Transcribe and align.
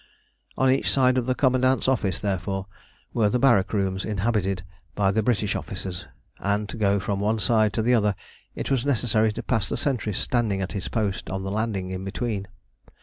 On 0.57 0.71
each 0.71 0.89
side 0.89 1.15
of 1.19 1.27
the 1.27 1.35
commandant's 1.35 1.87
office, 1.87 2.19
therefore, 2.19 2.65
were 3.13 3.29
the 3.29 3.37
barrack 3.37 3.71
rooms 3.71 4.03
inhabited 4.03 4.63
by 4.95 5.11
the 5.11 5.21
British 5.21 5.55
officers, 5.55 6.07
and 6.39 6.67
to 6.69 6.75
go 6.77 6.99
from 6.99 7.19
one 7.19 7.37
side 7.37 7.71
to 7.73 7.83
the 7.83 7.93
other 7.93 8.15
it 8.55 8.71
was 8.71 8.83
necessary 8.83 9.31
to 9.31 9.43
pass 9.43 9.69
the 9.69 9.77
sentry 9.77 10.13
standing 10.13 10.59
at 10.59 10.71
his 10.71 10.87
post 10.87 11.29
on 11.29 11.43
the 11.43 11.51
landing 11.51 11.91
in 11.91 12.03
between. 12.03 12.47